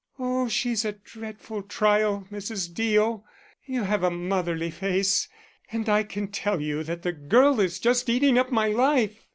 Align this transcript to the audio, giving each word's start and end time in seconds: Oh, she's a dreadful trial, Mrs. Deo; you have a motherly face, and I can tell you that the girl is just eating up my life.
Oh, 0.17 0.47
she's 0.47 0.83
a 0.83 0.93
dreadful 0.93 1.61
trial, 1.61 2.25
Mrs. 2.31 2.73
Deo; 2.73 3.23
you 3.67 3.83
have 3.83 4.01
a 4.01 4.09
motherly 4.09 4.71
face, 4.71 5.27
and 5.71 5.87
I 5.87 6.01
can 6.01 6.29
tell 6.29 6.59
you 6.59 6.81
that 6.81 7.03
the 7.03 7.13
girl 7.13 7.59
is 7.59 7.77
just 7.77 8.09
eating 8.09 8.39
up 8.39 8.51
my 8.51 8.69
life. 8.69 9.27